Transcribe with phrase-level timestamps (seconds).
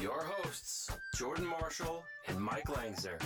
[0.00, 3.20] your hosts, Jordan Marshall and Mike Langsner.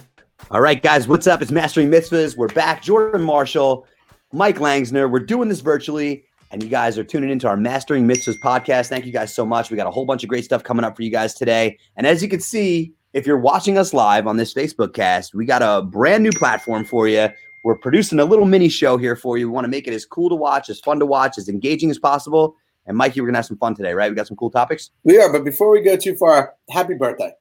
[0.51, 1.43] All right, guys, what's up?
[1.43, 2.37] It's Mastering Mitzvahs.
[2.37, 2.83] We're back.
[2.83, 3.87] Jordan Marshall,
[4.33, 5.11] Mike Langsner.
[5.11, 8.89] We're doing this virtually, and you guys are tuning into our Mastering Mitzvahs podcast.
[8.89, 9.71] Thank you guys so much.
[9.71, 11.79] We got a whole bunch of great stuff coming up for you guys today.
[11.97, 15.45] And as you can see, if you're watching us live on this Facebook cast, we
[15.45, 17.29] got a brand new platform for you.
[17.65, 19.47] We're producing a little mini show here for you.
[19.47, 21.91] We want to make it as cool to watch, as fun to watch, as engaging
[21.91, 22.57] as possible.
[22.87, 24.11] And Mikey, we're gonna have some fun today, right?
[24.11, 24.91] We got some cool topics.
[25.05, 27.33] We are, but before we go too far, happy birthday.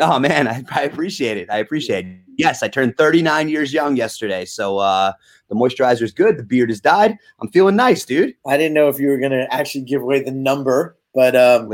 [0.00, 1.50] Oh man, I, I appreciate it.
[1.50, 2.16] I appreciate it.
[2.36, 4.44] Yes, I turned 39 years young yesterday.
[4.44, 5.12] So uh
[5.48, 6.36] the moisturizer is good.
[6.36, 7.16] The beard has died.
[7.40, 8.34] I'm feeling nice, dude.
[8.46, 11.72] I didn't know if you were going to actually give away the number, but um,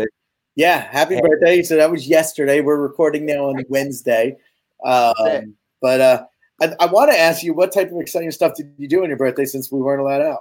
[0.54, 1.62] yeah, happy birthday.
[1.62, 2.60] So that was yesterday.
[2.60, 4.36] We're recording now on Wednesday.
[4.84, 6.24] Um, but uh,
[6.62, 9.08] I, I want to ask you what type of exciting stuff did you do on
[9.08, 10.40] your birthday since we weren't allowed out?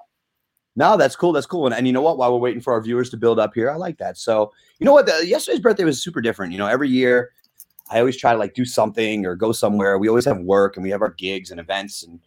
[0.75, 1.31] No, that's cool.
[1.31, 1.67] That's cool.
[1.67, 2.17] And, and you know what?
[2.17, 4.17] While we're waiting for our viewers to build up here, I like that.
[4.17, 5.05] So, you know what?
[5.05, 6.51] The, yesterday's birthday was super different.
[6.51, 7.31] You know, every year
[7.91, 9.99] I always try to like do something or go somewhere.
[9.99, 12.03] We always have work and we have our gigs and events.
[12.03, 12.19] And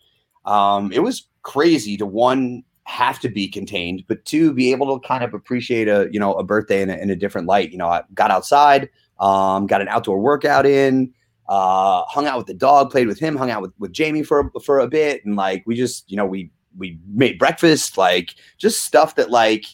[0.44, 5.06] um, it was crazy to one, have to be contained, but two, be able to
[5.06, 7.72] kind of appreciate a, you know, a birthday in a, in a different light.
[7.72, 8.88] You know, I got outside,
[9.18, 11.12] um, got an outdoor workout in,
[11.48, 14.52] uh, hung out with the dog, played with him, hung out with, with Jamie for,
[14.64, 15.24] for a bit.
[15.24, 19.66] And like, we just, you know, we, we made breakfast, like just stuff that like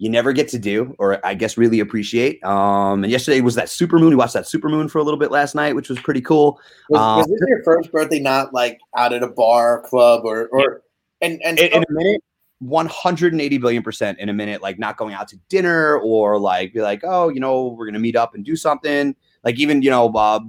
[0.00, 2.42] you never get to do, or I guess really appreciate.
[2.42, 4.08] Um, and yesterday was that super moon.
[4.08, 6.58] We watched that super moon for a little bit last night, which was pretty cool.
[6.88, 10.48] Was, Uh, was this your first birthday not like out at a bar, club, or
[10.48, 10.82] or
[11.20, 12.24] and and In, in a minute,
[12.60, 16.80] 180 billion percent in a minute, like not going out to dinner or like be
[16.80, 19.14] like, oh, you know, we're gonna meet up and do something.
[19.44, 20.40] Like even you know, uh,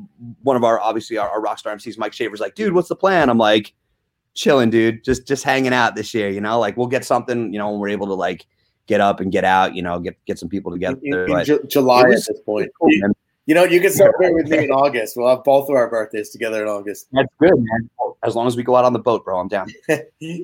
[0.43, 2.95] one of our obviously our, our rock star MCs, Mike Shaver's like, dude, what's the
[2.95, 3.29] plan?
[3.29, 3.73] I'm like,
[4.33, 6.29] chilling, dude, just just hanging out this year.
[6.29, 7.51] You know, like we'll get something.
[7.53, 8.45] You know, when we're able to like
[8.87, 9.75] get up and get out.
[9.75, 10.99] You know, get get some people together.
[11.03, 12.69] in, in but- Ju- July was- at this point.
[12.83, 13.13] You,
[13.47, 15.17] you know, you can celebrate with me in August.
[15.17, 17.07] We'll have both of our birthdays together in August.
[17.11, 17.89] That's good, man.
[18.23, 19.67] As long as we go out on the boat, bro, I'm down.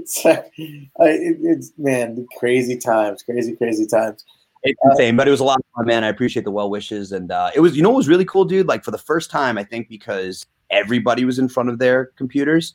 [0.06, 4.26] so, I, it, it's man, crazy times, crazy, crazy times.
[4.64, 6.04] It's insane, but it was a lot of fun, man.
[6.04, 8.46] I appreciate the well wishes, and uh, it was, you know, what was really cool,
[8.46, 8.68] dude.
[8.68, 12.74] Like for the first time, I think because everybody was in front of their computers,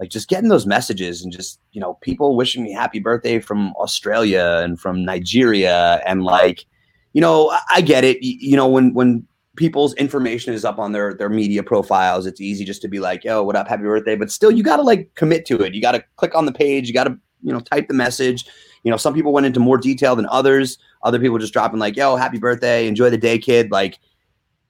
[0.00, 3.72] like just getting those messages and just you know people wishing me happy birthday from
[3.76, 6.64] Australia and from Nigeria, and like,
[7.12, 8.18] you know, I, get it.
[8.22, 9.26] Y- You know, when when
[9.56, 13.24] people's information is up on their their media profiles, it's easy just to be like,
[13.24, 13.68] "Yo, what up?
[13.68, 15.74] Happy birthday!" But still, you got to like commit to it.
[15.74, 16.86] You got to click on the page.
[16.88, 18.46] You got to you know type the message.
[18.84, 21.96] You know, some people went into more detail than others other people just dropping like
[21.96, 23.98] yo happy birthday enjoy the day kid like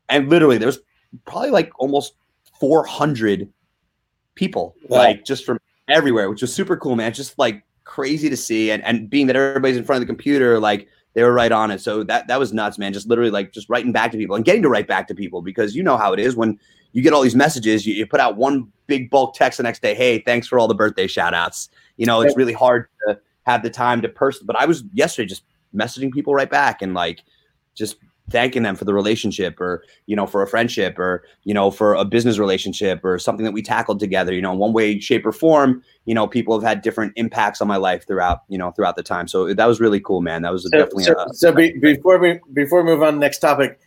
[0.09, 0.79] and literally there's
[1.27, 2.15] probably like almost
[2.61, 3.49] 400
[4.39, 4.99] people Wow.
[4.99, 7.09] like just from everywhere which was super cool man.
[7.09, 10.13] It's just like crazy to see and, and being that everybody's in front of the
[10.13, 11.81] computer like they were right on it.
[11.81, 12.93] So that that was nuts man.
[12.93, 15.43] Just literally like just writing back to people and getting to write back to people
[15.43, 16.59] because you know how it is when
[16.93, 19.83] you get all these messages you, you put out one big bulk text the next
[19.83, 23.19] day hey thanks for all the birthday shout outs you know it's really hard to
[23.43, 25.45] have the time to person but i was yesterday just
[25.75, 27.21] messaging people right back and like
[27.75, 27.97] just
[28.31, 31.95] thanking them for the relationship or you know for a friendship or you know for
[31.95, 35.25] a business relationship or something that we tackled together you know in one way shape
[35.25, 38.71] or form you know people have had different impacts on my life throughout you know
[38.73, 41.35] throughout the time so that was really cool man that was So, definitely so, a,
[41.35, 43.81] so be, before we before we move on to the next topic,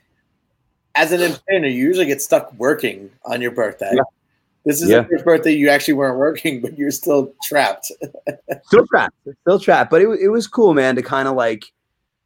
[0.95, 3.91] as an entertainer, you usually get stuck working on your birthday.
[3.93, 4.01] Yeah.
[4.65, 5.01] This is Yeah.
[5.01, 7.91] the first birthday you actually weren't working, but you're still trapped.
[8.63, 11.71] still trapped still trapped but it, it was cool man to kind of like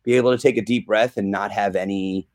[0.05, 2.27] be able to take a deep breath and not have any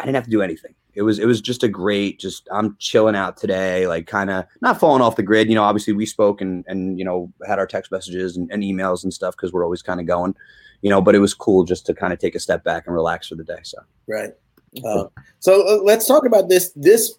[0.00, 2.76] i didn't have to do anything it was it was just a great just i'm
[2.78, 6.06] chilling out today like kind of not falling off the grid you know obviously we
[6.06, 9.52] spoke and and you know had our text messages and, and emails and stuff because
[9.52, 10.34] we're always kind of going
[10.82, 12.94] you know but it was cool just to kind of take a step back and
[12.94, 14.30] relax for the day so Right.
[14.84, 15.06] Uh,
[15.38, 17.14] so uh, let's talk about this this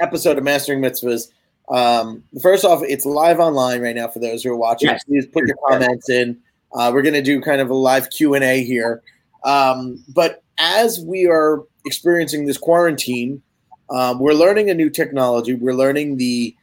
[0.00, 1.28] episode of Mastering Mitzvahs.
[1.68, 4.90] Um, first off, it's live online right now for those who are watching.
[4.90, 5.04] Yes.
[5.04, 6.38] Please put your comments in.
[6.76, 9.02] Uh, we're going to do kind of a live Q and A here.
[9.44, 13.42] Um, but as we are experiencing this quarantine,
[13.90, 15.54] um, we're learning a new technology.
[15.54, 16.54] We're learning the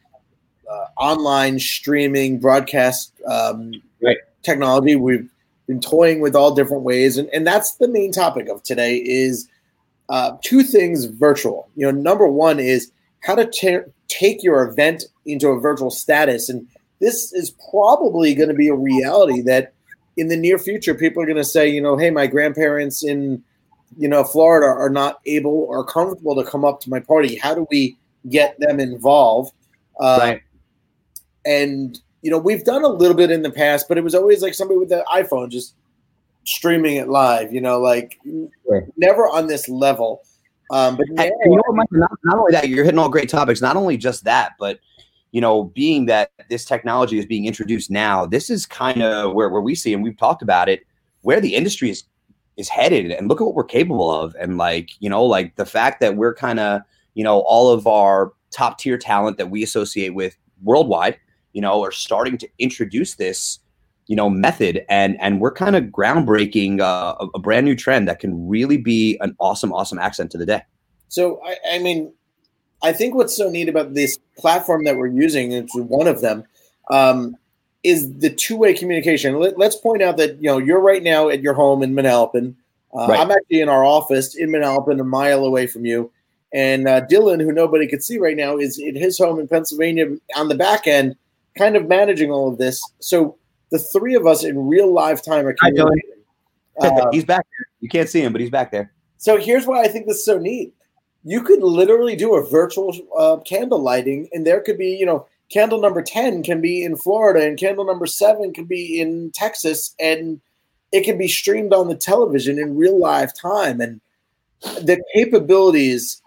[0.70, 3.72] uh, online streaming broadcast um,
[4.02, 4.18] Right.
[4.42, 4.96] technology.
[4.96, 5.28] We've
[5.66, 8.96] been toying with all different ways, and, and that's the main topic of today.
[8.96, 9.48] Is
[10.10, 11.68] uh, two things virtual.
[11.74, 16.48] You know, number one is how to tur- take your event into a virtual status.
[16.48, 16.66] And
[17.00, 19.72] this is probably going to be a reality that
[20.16, 23.42] in the near future, people are going to say, you know, hey, my grandparents in,
[23.98, 27.36] you know, Florida are not able or comfortable to come up to my party.
[27.36, 27.96] How do we
[28.28, 29.52] get them involved?
[30.00, 30.42] Uh, right.
[31.44, 34.40] And you know, we've done a little bit in the past, but it was always
[34.40, 35.74] like somebody with the iPhone just
[36.44, 37.52] streaming it live.
[37.52, 38.18] You know, like
[38.66, 38.88] Sure.
[38.96, 40.22] never on this level.
[40.70, 41.88] Um, but now, you know Mike?
[41.92, 43.60] Not, not only that, you're hitting all great topics.
[43.60, 44.80] Not only just that, but
[45.34, 49.48] you know, being that this technology is being introduced now, this is kind of where,
[49.48, 50.84] where we see, and we've talked about it,
[51.22, 52.04] where the industry is
[52.56, 53.10] is headed.
[53.10, 54.36] And look at what we're capable of.
[54.38, 56.82] And like, you know, like the fact that we're kind of,
[57.14, 61.18] you know, all of our top tier talent that we associate with worldwide,
[61.52, 63.58] you know, are starting to introduce this,
[64.06, 68.06] you know, method, and and we're kind of groundbreaking uh, a, a brand new trend
[68.06, 70.62] that can really be an awesome, awesome accent to the day.
[71.08, 72.12] So I, I mean,
[72.84, 76.44] I think what's so neat about this platform that we're using, it's one of them,
[76.90, 77.34] um,
[77.82, 79.38] is the two-way communication.
[79.40, 82.54] Let, us point out that you know you're right now at your home in Manalapan.
[82.94, 83.18] Uh, Right.
[83.18, 86.12] I'm actually in our office in Manalapan, a mile away from you.
[86.52, 90.16] And uh, Dylan, who nobody could see right now, is in his home in Pennsylvania
[90.36, 91.16] on the back end,
[91.58, 92.80] kind of managing all of this.
[93.00, 93.36] So
[93.70, 95.98] the three of us in real live time are Hi, Dylan.
[96.80, 97.06] communicating.
[97.06, 97.66] Uh, he's back there.
[97.80, 98.92] You can't see him, but he's back there.
[99.16, 100.74] so here's why I think this is so neat.
[101.24, 105.26] You could literally do a virtual uh, candle lighting, and there could be, you know,
[105.50, 109.94] candle number 10 can be in Florida, and candle number seven can be in Texas,
[109.98, 110.40] and
[110.92, 113.80] it can be streamed on the television in real live time.
[113.80, 114.00] And
[114.60, 116.22] the capabilities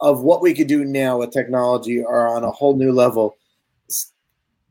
[0.00, 3.36] of what we could do now with technology are on a whole new level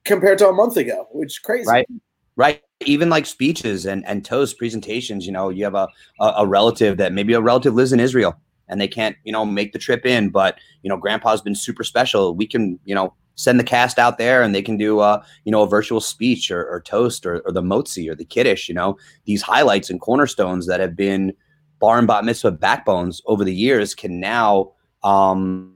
[0.03, 1.67] compared to a month ago, which is crazy.
[1.67, 1.87] Right.
[2.35, 2.63] Right.
[2.85, 5.87] Even like speeches and, and toast presentations, you know, you have a,
[6.21, 9.45] a, a relative that maybe a relative lives in Israel and they can't, you know,
[9.45, 12.35] make the trip in, but, you know, grandpa's been super special.
[12.35, 15.51] We can, you know, send the cast out there and they can do, uh, you
[15.51, 18.75] know, a virtual speech or, or toast or, or the motzi or the kiddish, you
[18.75, 21.33] know, these highlights and cornerstones that have been
[21.79, 24.71] bar and bat mitzvah backbones over the years can now,
[25.03, 25.75] um,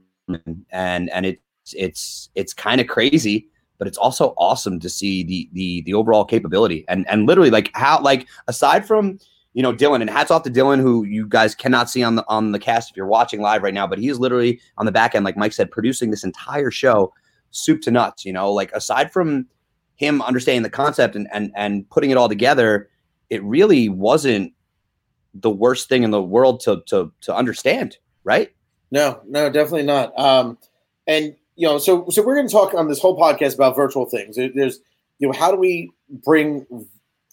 [0.70, 3.48] and, and it's, it's, it's kind of crazy
[3.78, 7.70] but it's also awesome to see the the the overall capability and and literally like
[7.74, 9.18] how like aside from
[9.54, 12.24] you know Dylan and hats off to Dylan who you guys cannot see on the
[12.28, 15.14] on the cast if you're watching live right now but he's literally on the back
[15.14, 17.12] end like Mike said producing this entire show
[17.50, 19.46] soup to nuts you know like aside from
[19.96, 22.90] him understanding the concept and and and putting it all together
[23.30, 24.52] it really wasn't
[25.32, 28.50] the worst thing in the world to to to understand right
[28.94, 30.16] No, no, definitely not.
[30.16, 30.56] Um,
[31.08, 34.06] and you know, so so we're going to talk on this whole podcast about virtual
[34.06, 34.36] things.
[34.36, 34.78] There's,
[35.18, 35.90] you know, how do we
[36.24, 36.64] bring,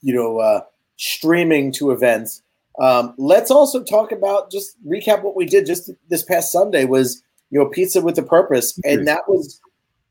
[0.01, 0.61] you know, uh,
[1.01, 2.43] streaming to events?
[2.79, 7.21] Um, let's also talk about just recap what we did just this past Sunday was
[7.49, 9.59] you know pizza with a purpose, and that was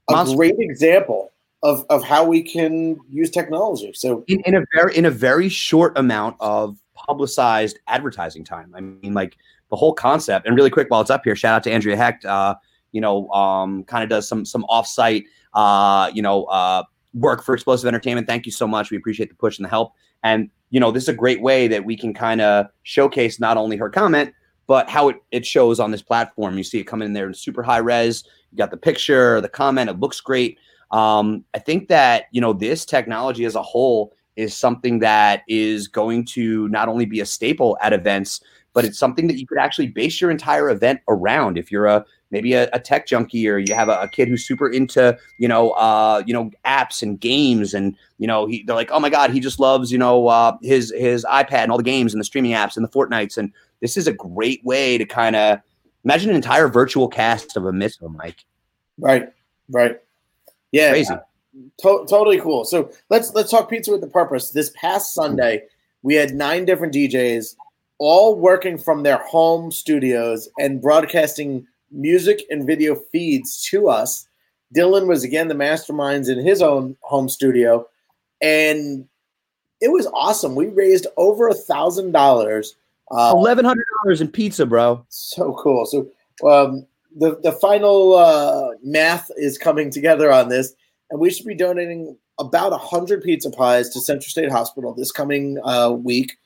[0.09, 0.37] a Monster.
[0.37, 1.33] great example
[1.63, 3.93] of of how we can use technology.
[3.95, 8.75] So in, in a very in a very short amount of publicized advertising time.
[8.77, 9.37] I mean, like
[9.71, 10.47] the whole concept.
[10.47, 12.25] And really quick, while it's up here, shout out to Andrea Hecht.
[12.25, 12.57] Uh,
[12.93, 16.83] you know, um, kind of does some some offsite, uh, you know, uh,
[17.15, 18.27] work for Explosive Entertainment.
[18.27, 18.91] Thank you so much.
[18.91, 19.93] We appreciate the push and the help.
[20.23, 23.57] And you know, this is a great way that we can kind of showcase not
[23.57, 24.33] only her comment,
[24.67, 26.57] but how it, it shows on this platform.
[26.57, 28.25] You see it coming in there in super high res.
[28.53, 29.91] You got the picture, the comment.
[29.91, 30.59] It looks great.
[30.93, 35.89] Um, I think that you know this technology as a whole is something that is
[35.89, 38.41] going to not only be a staple at events,
[38.73, 41.59] but it's something that you could actually base your entire event around.
[41.59, 44.47] If you're a maybe a, a tech junkie or you have a, a kid who's
[44.47, 48.77] super into you know uh, you know apps and games and you know he, they're
[48.77, 51.79] like oh my god he just loves you know uh, his his iPad and all
[51.79, 54.99] the games and the streaming apps and the Fortnites and this is a great way
[54.99, 55.61] to kind of
[56.05, 58.45] imagine an entire virtual cast of a mitzvah, Mike.
[58.99, 59.29] right,
[59.71, 60.01] right,
[60.73, 61.15] yeah, Crazy.
[61.81, 62.65] To- totally cool.
[62.65, 64.51] So let's let's talk pizza with the purpose.
[64.51, 65.65] This past Sunday,
[66.03, 67.57] we had nine different DJs,
[67.99, 74.27] all working from their home studios and broadcasting music and video feeds to us.
[74.75, 77.87] Dylan was again the masterminds in his own home studio,
[78.41, 79.07] and
[79.81, 80.55] it was awesome.
[80.55, 82.77] We raised over a thousand dollars.
[83.11, 85.05] Uh, Eleven hundred dollars in pizza, bro.
[85.09, 85.87] so cool.
[85.87, 86.09] So
[86.49, 90.73] um, the the final uh, math is coming together on this,
[91.11, 95.59] and we should be donating about a hundred pizza pies to CentraState Hospital this coming
[95.65, 96.37] uh, week,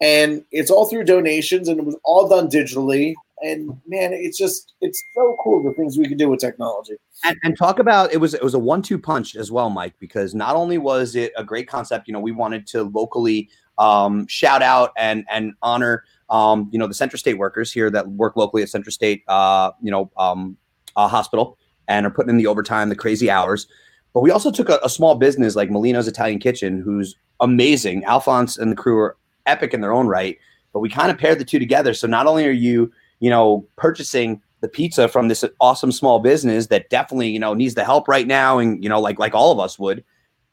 [0.00, 3.14] and it's all through donations, and it was all done digitally.
[3.42, 6.94] And man, it's just it's so cool the things we can do with technology.
[7.24, 10.34] And, and talk about it was it was a one-two punch as well, Mike, because
[10.34, 14.62] not only was it a great concept, you know, we wanted to locally um, shout
[14.62, 18.68] out and and honor um, you know the CentraState workers here that work locally at
[18.68, 20.56] CentraState, uh, you know, um,
[20.96, 21.58] uh, hospital.
[21.88, 23.66] and are putting in the overtime, the crazy hours.
[24.14, 28.04] But we also took a, a small business like Molino's Italian Kitchen, who's amazing.
[28.04, 29.16] Alphonse and the crew are
[29.46, 30.38] epic in their own right.
[30.72, 31.94] But we kind of paired the two together.
[31.94, 36.66] So not only are you, you know, purchasing the pizza from this awesome small business
[36.66, 39.52] that definitely, you know, needs the help right now, and you know, like like all
[39.52, 40.04] of us would,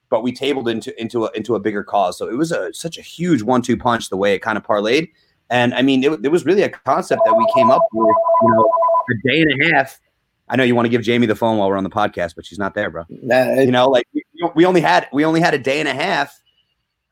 [0.09, 2.17] but we tabled into into a, into a bigger cause.
[2.17, 5.09] So it was a such a huge one-two punch the way it kind of parlayed.
[5.49, 8.51] And I mean, it, it was really a concept that we came up with, you
[8.51, 8.71] know,
[9.09, 9.99] a day and a half.
[10.47, 12.45] I know you want to give Jamie the phone while we're on the podcast, but
[12.45, 13.03] she's not there, bro.
[13.09, 14.23] Nah, You know, like we,
[14.55, 16.39] we only had we only had a day and a half.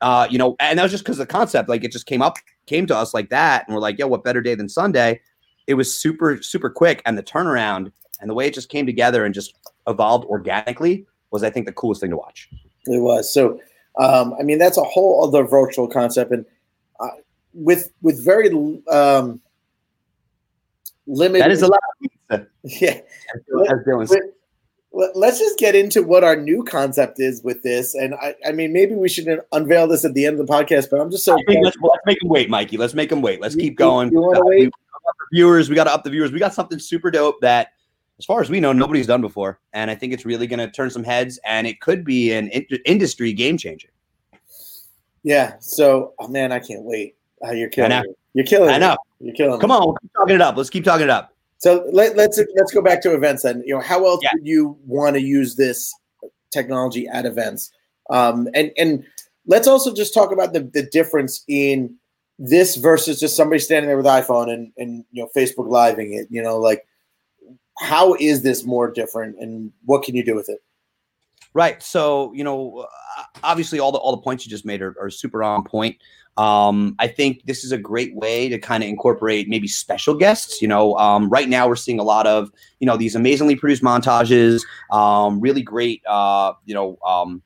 [0.00, 2.36] Uh, you know, and that was just because the concept, like it just came up,
[2.66, 5.20] came to us like that, and we're like, yo, what better day than Sunday?
[5.66, 7.90] It was super, super quick, and the turnaround
[8.20, 9.54] and the way it just came together and just
[9.86, 12.48] evolved organically was, I think, the coolest thing to watch.
[12.86, 13.60] It was so.
[13.98, 16.44] Um, I mean, that's a whole other virtual concept, and
[17.00, 17.08] uh,
[17.54, 18.48] with with very
[18.90, 19.40] um,
[21.06, 21.42] limited.
[21.44, 21.80] That is a lot.
[22.30, 23.00] Of Yeah.
[23.52, 24.08] Dylan.
[24.10, 28.52] Let- Let's just get into what our new concept is with this, and I, I
[28.52, 30.88] mean, maybe we should unveil this at the end of the podcast.
[30.88, 32.76] But I'm just so let's, let's make them wait, Mikey.
[32.76, 33.40] Let's make them wait.
[33.40, 34.12] Let's You- keep going.
[34.12, 34.70] you wanna Uh, wait?
[35.04, 36.32] We- we got the viewers, we got to up the viewers.
[36.32, 37.68] We got something super dope that,
[38.18, 40.70] as far as we know, nobody's done before, and I think it's really going to
[40.70, 43.88] turn some heads, and it could be an in- industry game changer.
[45.22, 45.54] yeah.
[45.60, 47.16] So, oh man, I can't wait.
[47.42, 48.14] Oh, you're killing me.
[48.34, 48.78] You're killing I me.
[48.80, 48.96] know.
[49.20, 49.60] You're killing it.
[49.60, 49.76] Come me.
[49.76, 50.56] on, we'll keep talking it up.
[50.56, 51.32] Let's keep talking it up.
[51.58, 53.62] So let, let's let's go back to events then.
[53.66, 54.30] You know, how else Yeah.
[54.34, 55.94] would you want to use this
[56.50, 57.70] technology at events?
[58.10, 59.04] Um, and and
[59.46, 61.94] let's also just talk about the, the difference in
[62.38, 66.26] this versus just somebody standing there with iPhone and and you know Facebook living it.
[66.30, 66.86] You know, like
[67.78, 70.60] how is this more different, and what can you do with it?
[71.54, 71.80] Right.
[71.82, 72.78] So, you know,
[73.18, 75.96] uh, obviously all the all the points you just made are, are super on point.
[76.36, 80.60] Um, I think this is a great way to kind of incorporate maybe special guests.
[80.60, 82.50] You know, um, right now we're seeing a lot of,
[82.80, 87.40] you know, these amazingly produced montages, um, really great, uh, you know, um,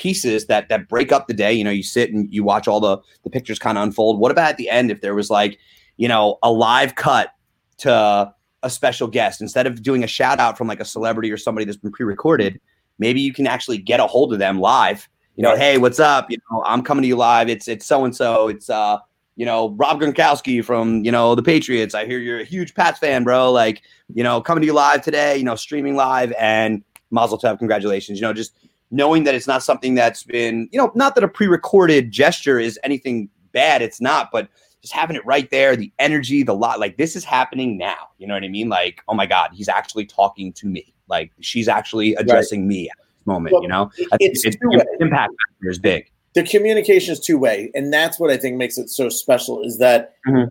[0.00, 1.52] pieces that that break up the day.
[1.52, 4.18] You know, you sit and you watch all the the pictures kind of unfold.
[4.18, 5.58] What about at the end if there was like,
[5.96, 7.32] you know, a live cut
[7.78, 11.36] to a special guest instead of doing a shout out from like a celebrity or
[11.36, 12.60] somebody that's been pre-recorded?
[13.00, 15.08] maybe you can actually get a hold of them live.
[15.34, 16.30] You know, hey, what's up?
[16.30, 17.48] You know, I'm coming to you live.
[17.48, 18.48] It's it's so and so.
[18.48, 18.98] It's uh,
[19.36, 21.94] you know, Rob Gronkowski from you know the Patriots.
[21.94, 23.50] I hear you're a huge Pats fan, bro.
[23.50, 25.38] Like, you know, coming to you live today.
[25.38, 28.20] You know, streaming live and Mazel Tov, congratulations.
[28.20, 28.54] You know, just
[28.90, 32.78] knowing that it's not something that's been, you know, not that a pre-recorded gesture is
[32.82, 33.82] anything bad.
[33.82, 34.48] It's not, but
[34.82, 38.08] just having it right there, the energy, the lot, like this is happening now.
[38.18, 38.68] You know what I mean?
[38.68, 40.92] Like, oh my God, he's actually talking to me.
[41.08, 43.52] Like she's actually addressing me at this moment.
[43.52, 46.10] Well, you know, it- I think it's it's, the impact factor is big.
[46.34, 49.62] the communication is two way, and that's what I think makes it so special.
[49.62, 50.50] Is that Mhm.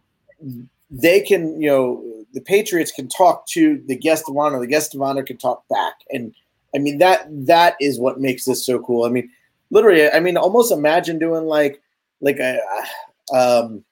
[0.91, 2.03] they can, you know,
[2.33, 5.67] the Patriots can talk to the guest of honor, the guest of honor can talk
[5.69, 6.35] back, and
[6.75, 9.05] I mean that that is what makes this so cool.
[9.05, 9.29] I mean,
[9.69, 11.81] literally, I mean, almost imagine doing like
[12.21, 12.59] like a
[13.33, 13.83] um,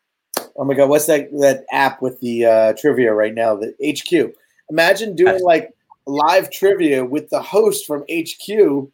[0.56, 3.56] oh my god, what's that that app with the uh, trivia right now?
[3.56, 4.34] The HQ.
[4.70, 5.74] Imagine doing like
[6.06, 8.90] live trivia with the host from HQ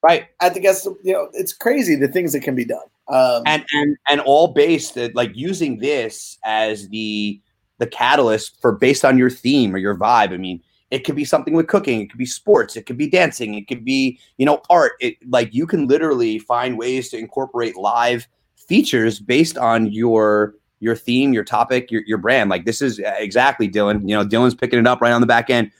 [0.00, 0.28] Right.
[0.40, 0.86] at the guest.
[1.02, 2.86] You know, it's crazy the things that can be done.
[3.08, 7.40] Um, and and and all based at, like using this as the
[7.78, 11.24] the catalyst for based on your theme or your vibe i mean it could be
[11.24, 12.00] something with cooking.
[12.00, 12.76] It could be sports.
[12.76, 13.54] It could be dancing.
[13.54, 14.92] It could be you know art.
[15.00, 18.26] It like you can literally find ways to incorporate live
[18.56, 22.50] features based on your your theme your topic your, your brand.
[22.50, 25.26] Like this is uh, exactly dylan you know dylan's picking it up right on the
[25.26, 25.70] back end.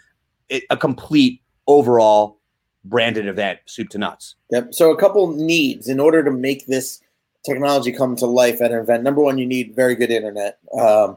[0.48, 2.40] It, a complete overall
[2.84, 4.36] branded event soup to nuts.
[4.50, 4.72] Yep.
[4.72, 5.88] So a couple needs.
[5.88, 7.02] In order to make this
[7.48, 9.02] technology come to life at an event.
[9.02, 10.58] Number one, you need very good internet.
[10.78, 11.16] Um,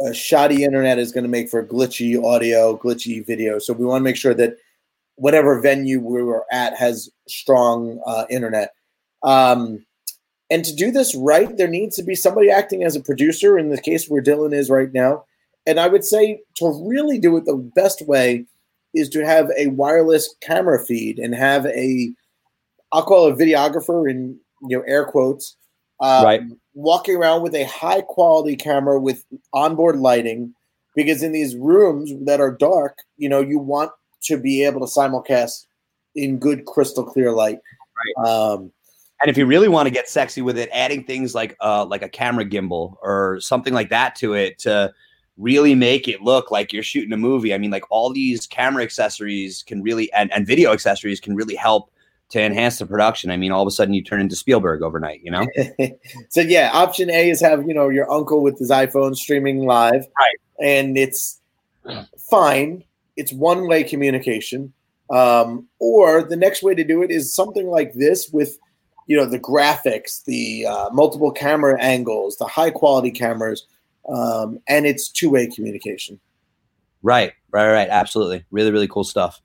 [0.00, 3.58] a shoddy internet is going to make for glitchy audio, glitchy video.
[3.58, 4.56] So we want to make sure that
[5.16, 8.72] whatever venue we were at has strong uh, internet.
[9.22, 9.84] Um,
[10.48, 13.58] and to do this right, there needs to be somebody acting as a producer.
[13.58, 15.24] In the case where Dylan is right now,
[15.66, 18.46] and I would say to really do it the best way
[18.94, 22.12] is to have a wireless camera feed and have a
[22.92, 25.56] I'll call a videographer in you know air quotes,
[26.00, 26.42] um, Right.
[26.74, 30.54] Walking around with a high quality camera with onboard lighting,
[30.94, 33.90] because in these rooms that are dark, you know you want
[34.22, 35.66] to be able to simulcast
[36.14, 37.58] in good crystal clear light.
[38.18, 38.28] Right.
[38.28, 38.72] Um,
[39.22, 42.02] And if you really want to get sexy with it, adding things like uh like
[42.02, 44.92] a camera gimbal or something like that to it to
[45.36, 47.54] really make it look like you're shooting a movie.
[47.54, 51.54] I mean, like all these camera accessories can really and, and video accessories can really
[51.54, 51.90] help
[52.30, 53.30] to enhance the production.
[53.30, 55.46] I mean, all of a sudden you turn into Spielberg overnight, you know?
[56.28, 60.06] so yeah, option A is have you know your uncle with his iPhone streaming live,
[60.18, 60.36] Right.
[60.62, 61.40] And it's
[62.30, 62.84] fine.
[63.16, 64.72] it's one way communication.
[65.10, 68.56] Um, or the next way to do it is something like this with,
[69.08, 73.66] you know, the graphics, the uh, multiple camera angles, the high quality cameras,
[74.08, 76.20] um, and it's two way communication.
[77.02, 77.88] Right, right, right.
[77.88, 79.40] Absolutely, really, really cool stuff.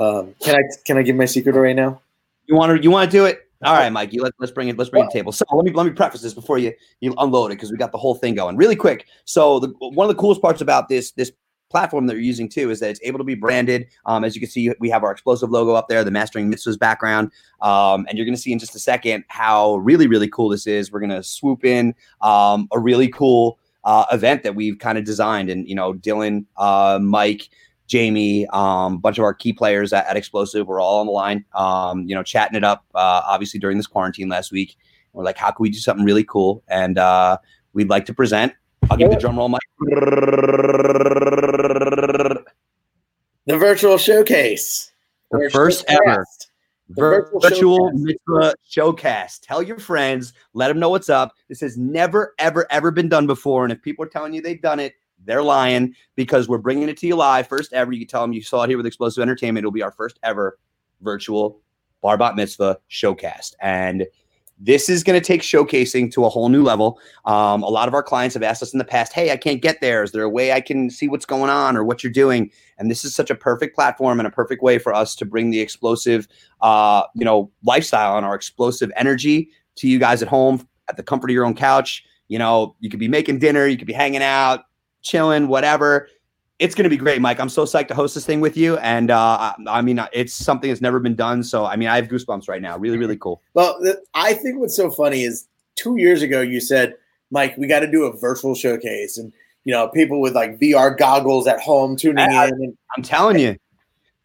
[0.00, 2.00] Um, can I can I give my secret away now?
[2.48, 3.40] You want to you want to do it?
[3.62, 4.20] All right, Mikey.
[4.20, 4.78] Let's let's bring it.
[4.78, 5.32] Let's bring the table.
[5.32, 7.92] So let me let me preface this before you you unload it because we got
[7.92, 9.06] the whole thing going really quick.
[9.24, 11.32] So the, one of the coolest parts about this this
[11.70, 13.86] platform that you're using too is that it's able to be branded.
[14.06, 16.78] Um, as you can see, we have our explosive logo up there, the Mastering Mitzvahs
[16.78, 20.48] background, um, and you're going to see in just a second how really really cool
[20.48, 20.90] this is.
[20.90, 25.04] We're going to swoop in um, a really cool uh, event that we've kind of
[25.04, 27.48] designed, and you know, Dylan, uh, Mike.
[27.88, 31.12] Jamie, a um, bunch of our key players at, at, Explosive were all on the
[31.12, 34.76] line, um, you know, chatting it up, uh, obviously during this quarantine last week.
[35.14, 36.62] We're like, how can we do something really cool?
[36.68, 37.38] And uh,
[37.72, 38.52] we'd like to present.
[38.90, 39.62] I'll give the drum roll, Mike.
[43.46, 44.92] The virtual showcase.
[45.30, 46.24] The first ever
[46.90, 49.40] virtual, virtual mitzvah showcast.
[49.42, 51.34] Tell your friends, let them know what's up.
[51.48, 53.64] This has never, ever, ever been done before.
[53.64, 54.94] And if people are telling you they've done it,
[55.24, 57.46] they're lying because we're bringing it to you live.
[57.46, 57.92] First ever.
[57.92, 59.62] You can tell them you saw it here with Explosive Entertainment.
[59.62, 60.58] It'll be our first ever
[61.00, 61.60] virtual
[62.00, 63.54] Bar Bat Mitzvah showcast.
[63.60, 64.06] And
[64.60, 66.98] this is going to take showcasing to a whole new level.
[67.26, 69.62] Um, a lot of our clients have asked us in the past, "Hey, I can't
[69.62, 70.02] get there.
[70.02, 72.90] Is there a way I can see what's going on or what you're doing?" And
[72.90, 75.60] this is such a perfect platform and a perfect way for us to bring the
[75.60, 76.26] explosive,
[76.60, 81.04] uh, you know, lifestyle and our explosive energy to you guys at home at the
[81.04, 82.04] comfort of your own couch.
[82.26, 84.64] You know, you could be making dinner, you could be hanging out,
[85.02, 86.08] chilling, whatever.
[86.58, 87.38] It's going to be great, Mike.
[87.38, 88.78] I'm so psyched to host this thing with you.
[88.78, 91.44] And uh, I mean, it's something that's never been done.
[91.44, 92.76] So, I mean, I have goosebumps right now.
[92.76, 93.42] Really, really cool.
[93.54, 93.78] Well,
[94.14, 96.94] I think what's so funny is two years ago, you said,
[97.30, 99.18] Mike, we got to do a virtual showcase.
[99.18, 99.32] And,
[99.64, 102.54] you know, people with like VR goggles at home tuning I, in.
[102.54, 103.56] And, I'm telling you.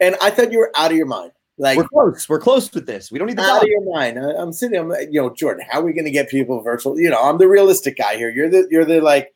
[0.00, 1.30] And I thought you were out of your mind.
[1.56, 2.28] Like we're close.
[2.28, 3.12] We're close with this.
[3.12, 4.18] We don't need to out of your mind.
[4.18, 4.78] I, am sitting.
[4.78, 5.64] I'm, you know, Jordan.
[5.68, 6.98] How are we going to get people virtual?
[6.98, 8.30] You know, I'm the realistic guy here.
[8.30, 9.32] You're the you're the like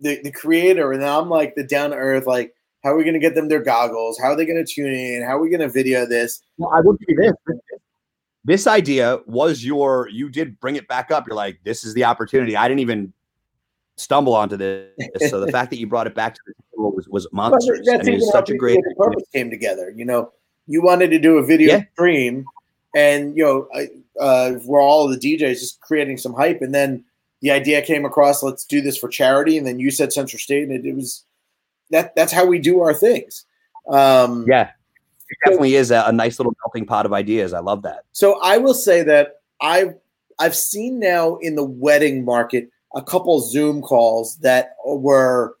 [0.00, 3.14] the, the creator, and I'm like the down to earth, like, how are we going
[3.14, 4.18] to get them their goggles?
[4.18, 5.22] How are they going to tune in?
[5.22, 6.42] How are we going to video this?
[6.56, 7.32] Well, I will do this.
[8.44, 11.26] This idea was your, you did bring it back up.
[11.26, 12.56] You're like, this is the opportunity.
[12.56, 13.12] I didn't even
[13.96, 14.92] stumble onto this.
[15.28, 17.80] so the fact that you brought it back to the table was, was monstrous.
[17.84, 19.90] That's I mean, such a great purpose came together.
[19.90, 20.30] You know,
[20.68, 21.84] you wanted to do a video yeah.
[21.94, 22.44] stream
[22.94, 23.68] and, you know,
[24.20, 26.62] uh, we're all the DJs just creating some hype.
[26.62, 27.04] And then,
[27.46, 29.56] the idea came across let's do this for charity.
[29.56, 31.24] And then you said CentraState and it, it was
[31.90, 33.44] that that's how we do our things.
[33.88, 34.70] Um, yeah.
[35.28, 37.52] It definitely so, is a, a, nice little melting pot of ideas.
[37.52, 38.02] I love that.
[38.10, 39.94] So i will say that i've
[40.40, 45.56] i've seen now in the wedding market a couple zoom calls that were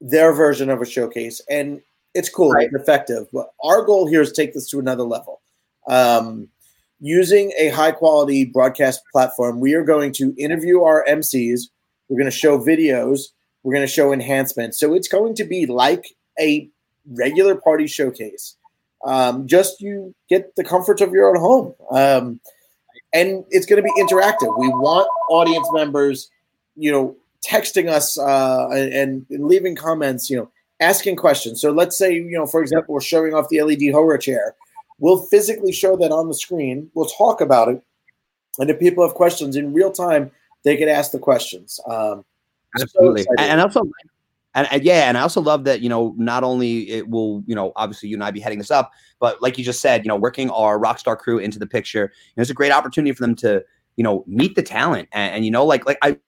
[0.00, 1.80] their version of a showcase and
[2.14, 2.66] it's cool right.
[2.66, 5.40] it's effective but our goal here is take this to another level.
[5.88, 6.48] Um,
[7.00, 11.62] using a high quality broadcast platform, we are going to interview our MCs.
[12.08, 13.28] We're going to show videos.
[13.62, 14.78] We're going to show enhancements.
[14.78, 16.68] So it's going to be like a
[17.08, 18.56] regular party showcase.
[19.04, 21.74] Um, just you get the comforts of your own home.
[21.90, 22.40] Um,
[23.12, 24.58] and it's going to be interactive.
[24.58, 26.30] We want audience members,
[26.76, 31.60] you know, texting us uh, and, and leaving comments, you know, asking questions.
[31.60, 34.54] So let's say, you know, for example, we're showing off the LED Hora chair
[34.98, 36.90] We'll physically show that on the screen.
[36.94, 37.82] We'll talk about it.
[38.58, 40.30] And if people have questions in real time,
[40.64, 41.78] they can ask the questions.
[41.86, 42.24] Um,
[42.80, 43.22] Absolutely.
[43.22, 43.82] So and also,
[44.54, 47.54] and, and, yeah, and I also love that, you know, not only it will, you
[47.54, 50.08] know, obviously you and I be heading this up, but like you just said, you
[50.08, 53.20] know, working our rockstar crew into the picture, you know, it's a great opportunity for
[53.20, 53.62] them to,
[53.96, 55.08] you know, meet the talent.
[55.12, 56.18] And, and you know, like, like I,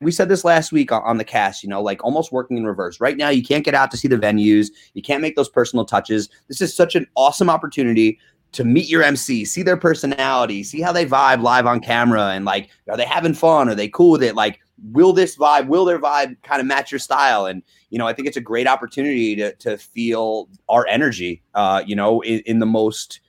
[0.00, 3.00] we said this last week on the cast, you know, like almost working in reverse.
[3.00, 5.84] Right now, you can't get out to see the venues, you can't make those personal
[5.84, 6.28] touches.
[6.48, 8.18] This is such an awesome opportunity
[8.52, 12.44] to meet your MC, see their personality, see how they vibe live on camera, and
[12.44, 13.68] like, are they having fun?
[13.68, 14.36] Are they cool with it?
[14.36, 14.60] Like,
[14.92, 17.46] will this vibe, will their vibe kind of match your style?
[17.46, 21.82] And you know, I think it's a great opportunity to to feel our energy, uh,
[21.86, 23.20] you know, in, in the most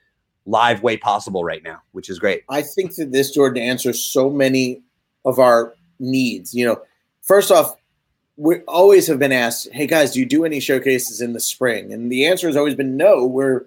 [0.45, 2.43] live way possible right now, which is great.
[2.49, 4.81] I think that this Jordan answers so many
[5.25, 6.53] of our needs.
[6.53, 6.81] You know,
[7.21, 7.75] first off,
[8.37, 11.93] we always have been asked, "Hey guys, do you do any showcases in the spring?"
[11.93, 13.25] And the answer has always been no.
[13.25, 13.65] We're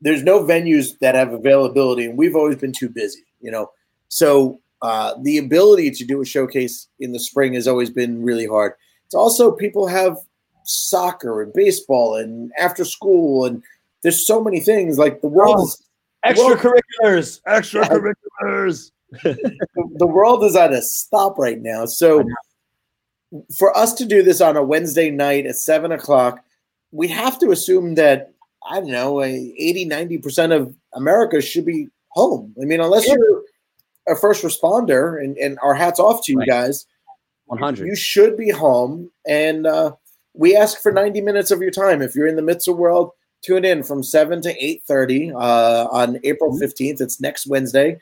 [0.00, 3.24] there's no venues that have availability, and we've always been too busy.
[3.40, 3.70] You know,
[4.08, 8.46] so uh, the ability to do a showcase in the spring has always been really
[8.46, 8.74] hard.
[9.06, 10.16] It's also people have
[10.64, 13.62] soccer and baseball and after school, and
[14.02, 14.98] there's so many things.
[14.98, 15.70] Like the world
[16.24, 18.90] oh, extracurriculars, extracurriculars.
[19.22, 21.84] The world is at a stop right now.
[21.86, 22.24] So
[23.56, 26.44] for us to do this on a Wednesday night at seven o'clock,
[26.92, 28.30] we have to assume that
[28.66, 32.54] I don't know, 80, 90% of America should be home.
[32.60, 33.16] I mean, unless Yeah.
[33.18, 33.42] you're
[34.08, 36.48] a first responder, and, and our hats off to you Right.
[36.48, 36.86] guys,
[37.46, 37.86] 100.
[37.86, 39.10] you should be home.
[39.26, 39.92] And uh,
[40.32, 42.00] we ask for 90 minutes of your time.
[42.00, 43.10] If you're in the midst of world,
[43.42, 46.60] tune in from 7 to 8.30 uh, on April Mhm.
[46.62, 47.00] 15th.
[47.02, 47.98] It's next Wednesday.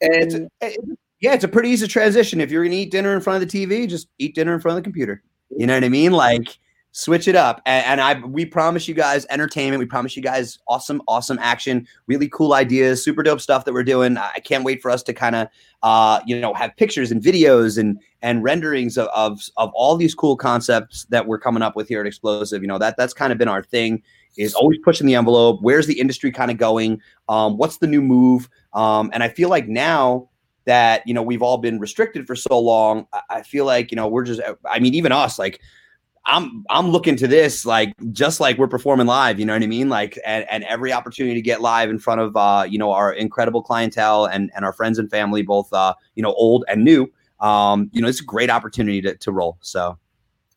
[0.00, 0.76] It's And a,
[1.20, 2.40] yeah, it's a pretty easy transition.
[2.40, 4.76] If you're gonna eat dinner in front of the TV, just eat dinner in front
[4.76, 5.22] of the computer.
[5.50, 6.12] You know what I mean?
[6.12, 6.58] Like
[6.92, 7.60] switch it up.
[7.66, 9.80] And, and I we promise you guys entertainment.
[9.80, 13.84] We promise you guys awesome, awesome action, really cool ideas, super dope stuff that we're
[13.84, 14.16] doing.
[14.16, 15.48] I can't wait for us to kind of
[15.82, 20.12] uh, you know, have pictures and videos and and renderings of, of of all these
[20.12, 22.60] cool concepts that we're coming up with here at Explosive.
[22.60, 24.02] You know, that that's kind of been our thing
[24.36, 25.60] is always pushing the envelope.
[25.62, 27.00] Where's the industry kind of going?
[27.28, 28.48] Um, what's the new move?
[28.74, 30.28] Um, and I feel like now
[30.64, 33.96] that you know we've all been restricted for so long, I, I feel like you
[33.96, 34.40] know we're just.
[34.68, 35.60] I mean, even us, like
[36.24, 39.38] I'm I'm looking to this like just like we're performing live.
[39.38, 39.88] You know what I mean?
[39.88, 43.12] Like and, and every opportunity to get live in front of uh, you know our
[43.12, 47.08] incredible clientele and and our friends and family, both uh, you know old and new.
[47.40, 49.58] Um, you know, it's a great opportunity to, to roll.
[49.60, 49.98] So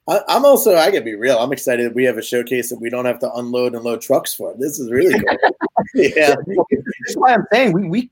[0.08, 1.38] I, I'm also, I can be real.
[1.38, 4.02] I'm excited that we have a showcase that we don't have to unload and load
[4.02, 4.56] trucks for.
[4.58, 5.38] This is really cool.
[5.94, 6.36] yeah.
[6.36, 8.12] That's why I'm saying we we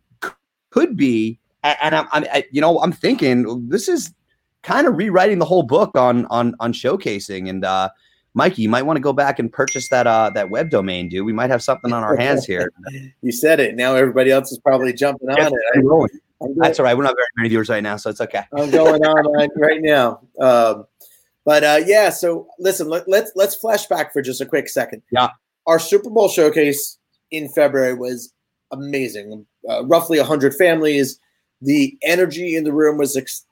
[0.69, 4.13] could be, and I'm, I'm I, you know I'm thinking this is
[4.61, 7.49] kind of rewriting the whole book on on on showcasing.
[7.49, 7.89] And uh,
[8.35, 11.25] Mikey, you might want to go back and purchase that uh that web domain, dude.
[11.25, 12.71] We might have something on our hands here.
[13.21, 13.75] You said it.
[13.75, 16.21] Now everybody else is probably jumping on it.
[16.41, 16.97] I, I'm, going, That's all right.
[16.97, 18.43] We're not very many viewers right now, so it's okay.
[18.53, 20.21] I'm going on right, right now.
[20.39, 20.85] Um,
[21.45, 25.01] but uh, yeah, so listen, let, let's let's flash back for just a quick second.
[25.11, 25.29] Yeah.
[25.65, 26.97] Our Super Bowl showcase
[27.31, 28.33] in February was
[28.71, 29.45] amazing.
[29.69, 31.19] Uh, roughly 100 families.
[31.61, 33.45] The energy in the room was ex-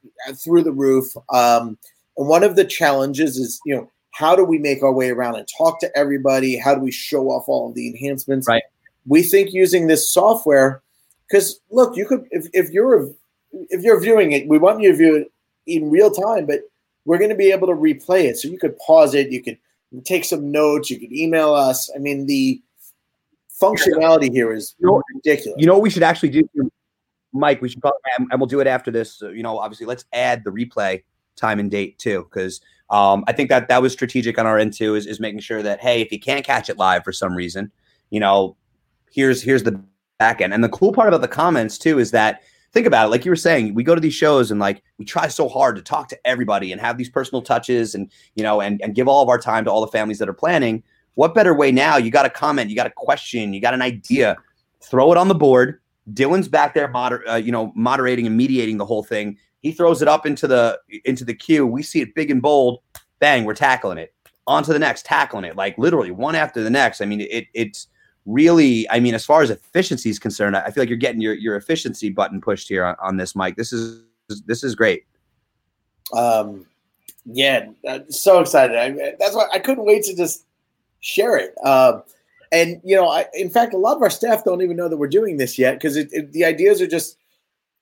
[0.43, 1.05] through the roof.
[1.33, 1.77] Um,
[2.17, 5.35] and one of the challenges is, you know, how do we make our way around
[5.35, 6.57] and talk to everybody?
[6.57, 8.47] How do we show off all of the enhancements?
[8.47, 8.63] Right.
[9.05, 10.81] We think using this software,
[11.27, 13.09] because look, you could if, if you're
[13.51, 15.31] if you're viewing it, we want you to view it
[15.67, 16.61] in real time, but
[17.05, 18.37] we're going to be able to replay it.
[18.37, 19.57] So you could pause it, you could
[20.03, 21.89] take some notes, you could email us.
[21.95, 22.61] I mean, the
[23.61, 25.55] functionality here is You know- ridiculous.
[25.59, 26.49] You know what we should actually do,
[27.33, 27.61] Mike?
[27.61, 29.21] We should probably, and we'll do it after this.
[29.21, 31.03] uh, you know, obviously, let's add the replay
[31.35, 34.73] time and date too, because um, I think that that was strategic on our end
[34.73, 37.33] too, is, is making sure that hey, if you can't catch it live for some
[37.35, 37.71] reason,
[38.09, 38.55] you know,
[39.11, 39.81] here's here's the
[40.17, 40.53] back end.
[40.53, 42.41] And the cool part about the comments too is that
[42.75, 45.05] think about it, like you were saying, we go to these shows and like we
[45.05, 48.61] try so hard to talk to everybody and have these personal touches and you know
[48.61, 50.83] and and give all of our time to all the families that are planning.
[51.15, 51.95] What better way now?
[51.95, 54.35] You got a comment, you got a question, you got an idea,
[54.81, 55.79] throw it on the board.
[56.13, 59.37] Dylan's back there, moder- uh, you know, moderating and mediating the whole thing.
[59.61, 61.65] He throws it up into the into the queue.
[61.65, 62.79] We see it big and bold.
[63.19, 64.13] Bang, we're tackling it.
[64.47, 65.55] On to the next, tackling it.
[65.55, 67.01] Like literally one after the next.
[67.01, 67.87] I mean, it it's
[68.25, 68.89] really.
[68.89, 71.55] I mean, as far as efficiency is concerned, I feel like you're getting your your
[71.55, 73.55] efficiency button pushed here on, on this, Mike.
[73.55, 74.03] This is
[74.45, 75.05] this is great.
[76.13, 76.65] Um,
[77.25, 78.77] yeah, uh, so excited.
[78.77, 80.45] I, that's why I couldn't wait to just
[80.99, 81.55] share it.
[81.63, 82.03] Um,
[82.51, 84.97] and you know, I, in fact, a lot of our staff don't even know that
[84.97, 87.17] we're doing this yet because the ideas are just.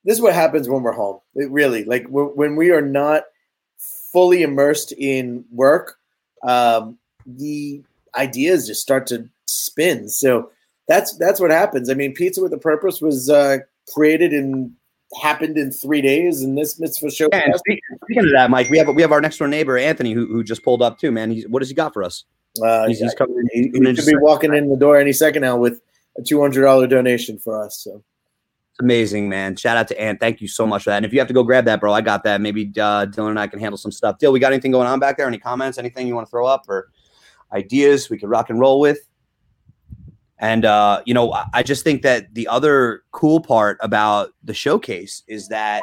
[0.06, 1.21] This is what happens when we're home.
[1.36, 3.23] It really, like when we are not
[4.12, 5.97] fully immersed in work,
[6.43, 7.82] um, the
[8.15, 9.29] ideas just start to
[9.63, 10.10] spin.
[10.10, 10.52] So
[10.88, 11.89] that's that's what happens.
[11.89, 13.58] I mean, Pizza with a Purpose was uh,
[13.93, 14.71] created and
[15.21, 17.30] happened in three days, and this mitzvah show.
[17.32, 20.26] Yeah, speaking of that, Mike, we have we have our next door neighbor Anthony who,
[20.28, 21.12] who just pulled up too.
[21.12, 22.26] Man, he's, what has he got for us?
[22.63, 23.36] Uh, He's, he's coming.
[23.52, 25.82] he, he should be walking in the door any second now with
[26.19, 27.80] a two hundred dollar donation for us.
[27.84, 28.04] So
[28.69, 29.56] It's amazing, man.
[29.56, 30.19] Shout out to Ant.
[30.19, 30.97] Thank you so much for that.
[30.97, 32.41] And if you have to go grab that, bro, I got that.
[32.41, 34.19] Maybe uh, Dylan and I can handle some stuff.
[34.19, 35.26] Dill, we got anything going on back there?
[35.28, 35.80] Any comments?
[35.80, 36.91] Anything you want to throw up or
[37.54, 38.99] ideas we could rock and roll with?
[40.43, 45.23] And uh, you know, I- just think that the other cool part about the showcase
[45.27, 45.82] is that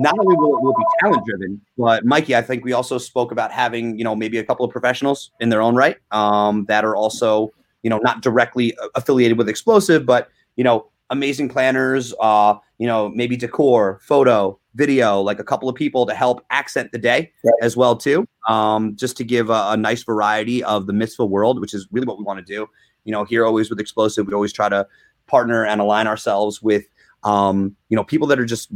[0.00, 3.30] not only will it will be talent driven, but Mikey, I think we also spoke
[3.30, 6.84] about having you know maybe a couple of professionals in their own right um, that
[6.84, 7.52] are also
[7.84, 13.10] you know not directly affiliated with Explosive, but you know amazing planners, uh, you know
[13.10, 17.54] maybe decor, photo, video, like a couple of people to help accent the day Right.
[17.62, 21.60] as well too, um, just to give a, a nice variety of the mitzvah world,
[21.60, 22.66] which is really what we want to do.
[23.04, 24.86] You know, here always with Explosive, we always try to
[25.26, 26.84] partner and align ourselves with
[27.22, 28.70] um, you know people that are just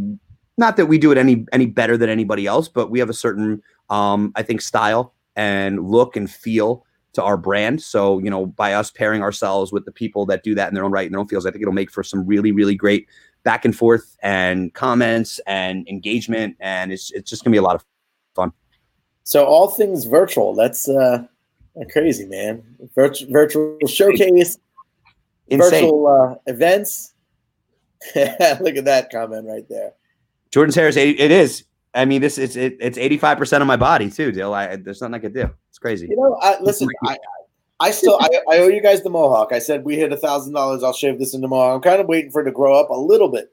[0.57, 3.15] not that we do it any any better than anybody else, but we have a
[3.15, 7.81] certain um, I think style and look and feel to our brand.
[7.83, 10.85] So you know, by us pairing ourselves with the people that do that in their
[10.85, 13.07] own right in their own fields, I think it'll make for some really really great
[13.45, 17.77] back and forth and comments and engagement, and it's it's just gonna be a lot
[17.77, 17.85] of
[18.35, 18.53] fun.
[19.23, 20.55] so all things virtual.
[20.55, 21.25] That's uh,
[21.93, 22.63] Crazy man.
[22.95, 24.59] Virtual, virtual showcase,
[25.49, 25.59] Insane.
[25.59, 27.15] virtual uh, events.
[28.15, 29.93] Look at that comment right there.
[30.51, 31.65] Jordan's hair is 80, it is.
[31.95, 34.55] I mean, this is it, it's 85% of my body too, Dill.
[34.55, 35.51] I, there's nothing I could do.
[35.69, 36.07] It's crazy.
[36.09, 37.17] You know, I, listen, I,
[37.81, 39.53] I still I, I owe you guys the mohawk.
[39.53, 40.83] I said we hit a thousand dollars.
[40.83, 41.77] I'll shave this into mohawk.
[41.77, 43.53] I'm kind of waiting for it to grow up a little bit.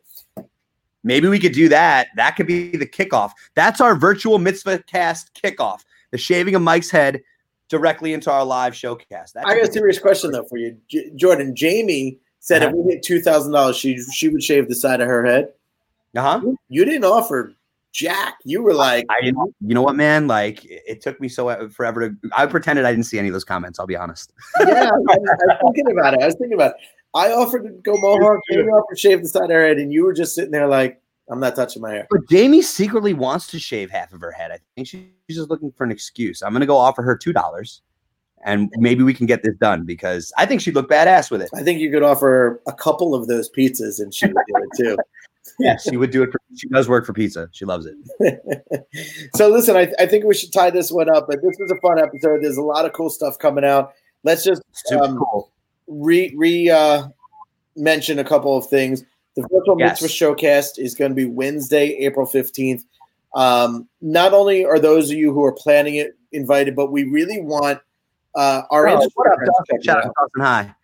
[1.03, 2.07] Maybe we could do that.
[2.15, 3.31] That could be the kickoff.
[3.53, 5.81] That's our virtual mitzvah cast kickoff.
[6.11, 7.21] The shaving of Mike's head
[7.69, 9.33] directly into our live showcast.
[9.33, 11.55] That I got a serious question though for you, J- Jordan.
[11.55, 12.77] Jamie said if Uh-huh.
[12.77, 15.49] we hit two thousand dollars, she she would shave the side of her head.
[16.15, 16.41] Uh-huh.
[16.69, 17.53] You didn't offer
[17.91, 18.35] Jack.
[18.43, 20.27] You were like, I didn't, you know what, man?
[20.27, 22.15] Like it it took me so uh, forever to.
[22.35, 23.79] I pretended I didn't see any of those comments.
[23.79, 24.31] I'll be honest.
[24.59, 26.21] yeah, I, I was thinking about it.
[26.21, 26.77] I was thinking about it.
[27.13, 28.39] I offered to go mohawk.
[28.51, 30.67] Jamie offered to shave the side of her head, and you were just sitting there
[30.67, 32.07] like, I'm not touching my hair.
[32.09, 34.51] But Jamie secretly wants to shave half of her head.
[34.51, 36.41] I think she's just looking for an excuse.
[36.43, 37.81] I'm gonna go offer her two dollars,
[38.43, 41.49] and maybe we can get this done because I think she'd look badass with it.
[41.55, 44.69] I think you could offer a couple of those pizzas, and she would do it
[44.77, 44.97] too.
[45.59, 46.31] Yeah, she would do it.
[46.31, 47.47] For, she does work for pizza.
[47.51, 47.95] She loves it.
[49.35, 51.27] so listen, I, I think we should tie this one up.
[51.29, 52.41] But this was a fun episode.
[52.41, 53.93] There's a lot of cool stuff coming out.
[54.23, 54.61] Let's just
[54.91, 55.51] Um, cool.
[55.87, 57.07] re re uh,
[57.77, 59.03] mention a couple of things.
[59.35, 60.01] The virtual Yes.
[60.01, 62.85] mitzvah showcast is going to be Wednesday, April fifteenth.
[63.35, 67.41] Um, not only are those of you who are planning it invited, but we really
[67.41, 67.79] want
[68.35, 69.65] uh, our Oh, industry what up, friends Dawson?
[69.67, 70.75] checking Shout out Dawson High.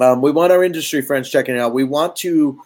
[0.00, 1.74] um, we want our industry friends checking it out.
[1.74, 2.60] We want to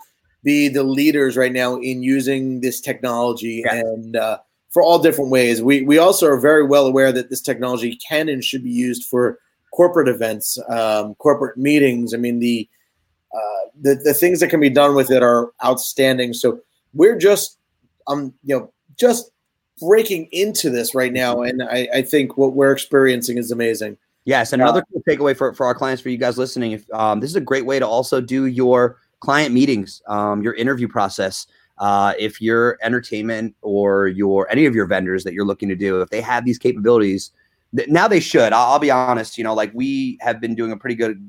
[0.45, 3.77] be the leaders right now in using this technology Yeah.
[3.77, 4.39] and uh,
[4.71, 5.62] for all different ways.
[5.62, 9.05] We we also are very well aware that this technology can and should be used
[9.05, 9.39] for
[9.73, 12.12] corporate events, um, corporate meetings.
[12.12, 12.69] I mean the
[13.37, 16.33] uh, the the things that can be done with it are outstanding.
[16.33, 16.61] So
[16.94, 17.59] we're just
[18.07, 19.31] um you know just
[19.81, 23.99] breaking into this right now, and I, I think what we're experiencing is amazing.
[24.25, 27.20] Yes, and another cool takeaway for, for our clients, for you guys listening, if um,
[27.20, 31.46] this is a great way to also do your client meetings, um, your interview process.
[31.79, 36.01] Uh, if your entertainment or your any of your vendors that you're looking to do,
[36.01, 37.33] if they have these capabilities,
[37.77, 38.53] th- now they should.
[38.53, 39.37] I'll, I'll be honest.
[39.37, 41.22] You know, like we have been doing a pretty good,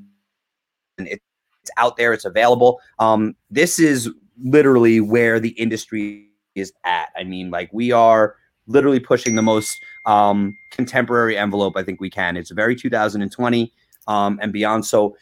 [0.97, 1.21] and it,
[1.67, 2.79] it's out there, it's available.
[2.99, 4.09] Um, this is
[4.43, 7.09] literally where the industry is at.
[7.15, 8.35] I mean, like we are
[8.67, 12.37] literally pushing the most um, contemporary envelope I think we can.
[12.37, 13.71] It's very 2020
[14.07, 14.85] um, and beyond.
[14.85, 15.15] So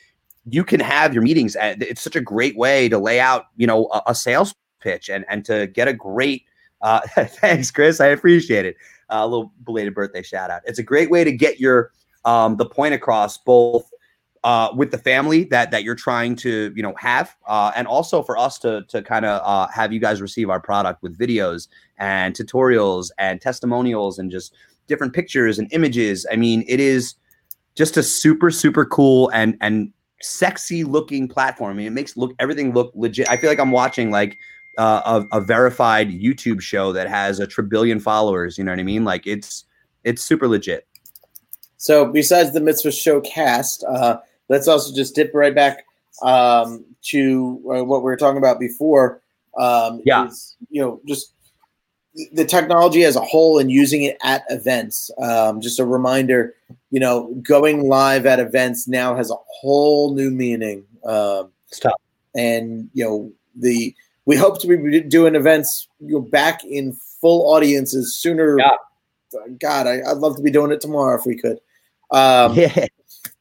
[0.45, 1.55] you can have your meetings.
[1.59, 5.25] It's such a great way to lay out, you know, a, a sales pitch and
[5.29, 6.43] and to get a great.
[6.81, 7.99] Uh, thanks, Chris.
[7.99, 8.75] I appreciate it.
[9.09, 10.61] Uh, a little belated birthday shout out.
[10.65, 11.91] It's a great way to get your
[12.25, 13.89] um, the point across both.
[14.45, 18.21] Uh, with the family that that you're trying to you know have, uh, and also
[18.21, 21.67] for us to to kind of uh, have you guys receive our product with videos
[21.97, 24.53] and tutorials and testimonials and just
[24.85, 26.27] different pictures and images.
[26.31, 27.15] I mean, it is
[27.73, 31.71] just a super super cool and and sexy looking platform.
[31.71, 33.27] I mean, it makes look everything look legit.
[33.27, 34.37] I feel like I'm watching like
[34.77, 38.59] uh, a, a verified YouTube show that has a trillion followers.
[38.59, 39.05] You know what I mean?
[39.05, 39.65] Like it's
[40.03, 40.87] it's super legit.
[41.77, 44.17] So besides the mitzvah show cast, uh,
[44.49, 45.85] let's also just dip right back
[46.23, 49.21] um, to uh, what we were talking about before.
[49.57, 50.27] Um, Yeah.
[50.27, 51.33] is, you know, just
[52.33, 55.11] the technology as a whole and using it at events.
[55.21, 56.55] Um, just a reminder,
[56.91, 60.85] you know, going live at events now has a whole new meaning.
[61.05, 61.93] Um, tough.
[62.35, 63.93] and you know the
[64.25, 68.57] we hope to be doing events you know, back in full audiences sooner.
[68.57, 68.71] Yeah.
[69.59, 71.59] God, I, I'd love to be doing it tomorrow if we could.
[72.11, 72.87] Um, yeah.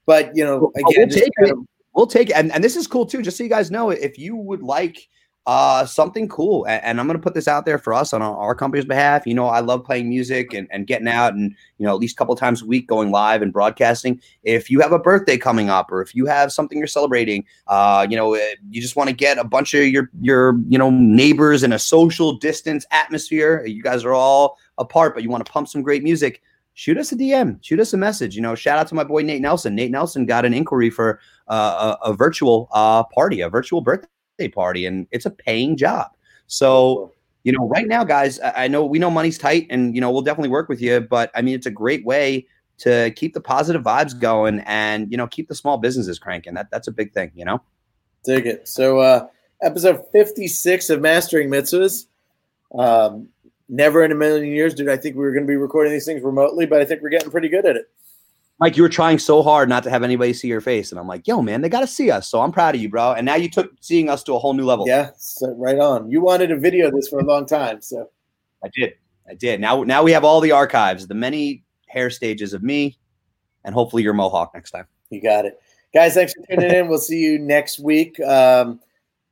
[0.07, 1.51] But you know, again, we'll take it.
[1.51, 2.37] of- we'll take it.
[2.37, 5.09] And, and this is cool too, just so you guys know, if you would like
[5.47, 8.23] uh, something cool, and, and I'm going to put this out there for us on
[8.23, 9.27] our, our company's behalf.
[9.27, 12.17] You know, I love playing music and, and getting out and, you know, at least
[12.17, 14.21] a couple times a week going live and broadcasting.
[14.43, 18.07] If you have a birthday coming up or if you have something you're celebrating, uh,
[18.09, 20.91] you know, eh, you just want to get a bunch of your, your, you know,
[20.91, 23.65] neighbors in a social distance atmosphere.
[23.67, 26.41] You guys are all apart, but you want to pump some great music
[26.75, 28.37] shoot us a DM, shoot us a message.
[28.37, 29.75] You know, shout out to my boy Nate Nelson.
[29.75, 34.49] Nate Nelson got an inquiry for uh, a, a virtual uh, party, a virtual birthday
[34.49, 36.09] party, and it's a paying job.
[36.47, 37.13] So,
[37.45, 40.11] you know, right now, guys, I, I know we know money's tight, and you know
[40.11, 41.01] we'll definitely work with you.
[41.01, 42.47] But I mean, it's a great way
[42.79, 46.55] to keep the positive vibes going, and you know, keep the small businesses cranking.
[46.55, 47.31] That that's a big thing.
[47.35, 47.63] You know.
[48.25, 48.69] dig it.
[48.69, 49.27] So, uh,
[49.63, 52.07] episode 56 of Mastering Mitzvahs.
[52.77, 53.29] Um,
[53.69, 56.05] never in a million years did I think we were going to be recording these
[56.05, 57.91] things remotely, but I think we're getting pretty good at it.
[58.61, 61.09] Mike, you were trying so hard not to have anybody see your face, and I'm
[61.09, 62.29] like, yo, man, they got to see us.
[62.29, 63.13] So I'm proud of you, bro.
[63.13, 64.87] And now you took seeing us to a whole new level.
[64.87, 66.09] Yeah, so right on.
[66.11, 68.11] You wanted a video of this for a long time, so
[68.63, 68.95] I did.
[69.29, 69.61] I did.
[69.61, 72.97] Now, now we have all the archives, the many hair stages of me,
[73.65, 74.87] and hopefully your mohawk next time.
[75.11, 75.61] You got it,
[75.93, 76.15] guys.
[76.15, 76.89] Thanks for tuning in.
[76.89, 78.21] We'll see you next week.
[78.21, 78.81] Um,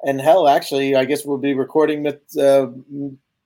[0.03, 2.37] and hell, actually, I guess we'll be recording with.
[2.37, 2.71] uh,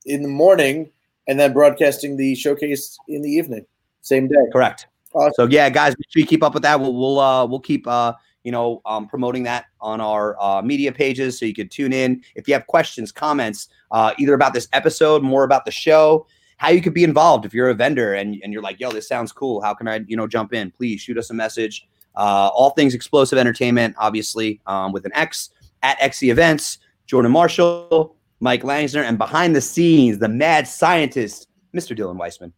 [0.07, 0.90] in the morning
[1.29, 3.66] and then broadcasting the showcase in the evening,
[4.01, 4.35] same day.
[4.53, 4.87] Correct.
[5.12, 5.33] Awesome.
[5.35, 6.79] So yeah, guys, make sure you keep up with that.
[6.79, 8.14] We'll we'll uh, we'll keep uh,
[8.45, 12.23] you know um, promoting that on our uh, media pages, so you can tune in.
[12.35, 16.27] If you have questions, comments, uh, either about this episode, more about the show,
[16.59, 17.45] how you could be involved.
[17.45, 19.61] If you're a vendor and and you're like, yo, this sounds cool.
[19.61, 20.71] How can I you know jump in?
[20.71, 21.88] Please shoot us a message.
[22.14, 25.51] Uh, all things explosive entertainment, obviously, um, with an X
[25.83, 26.79] at XE Events.
[27.07, 31.96] Jordan Marshall, Mike Langsner, and behind the scenes, the mad scientist, Mr.
[31.96, 32.53] Dylan Weissman.